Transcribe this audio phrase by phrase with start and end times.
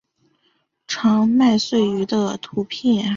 [0.87, 3.05] 长麦穗鱼的图片